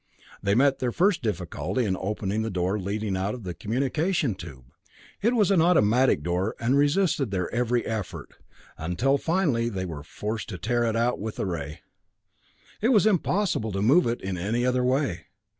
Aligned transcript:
They 0.41 0.55
met 0.55 0.79
their 0.79 0.91
first 0.91 1.21
difficulty 1.21 1.85
in 1.85 1.95
opening 1.95 2.41
the 2.41 2.49
door 2.49 2.79
leading 2.79 3.15
out 3.15 3.35
of 3.35 3.43
the 3.43 3.53
communication 3.53 4.33
tube. 4.33 4.65
It 5.21 5.35
was 5.35 5.51
an 5.51 5.61
automatic 5.61 6.23
door, 6.23 6.55
and 6.59 6.75
resisted 6.75 7.29
their 7.29 7.53
every 7.53 7.85
effort 7.85 8.33
until 8.79 9.19
finally 9.19 9.69
they 9.69 9.85
were 9.85 10.01
forced 10.01 10.49
to 10.49 10.57
tear 10.57 10.85
it 10.85 10.95
out 10.95 11.19
with 11.19 11.37
a 11.37 11.45
ray. 11.45 11.81
It 12.81 12.89
was 12.89 13.05
impossible 13.05 13.71
to 13.73 13.83
move 13.83 14.07
it 14.07 14.21
in 14.23 14.39
any 14.39 14.65
other 14.65 14.83
way. 14.83 15.25